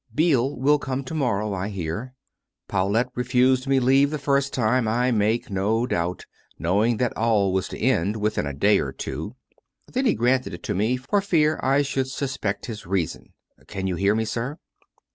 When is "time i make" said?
4.51-5.51